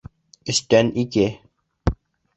[0.53, 1.27] Өстән ике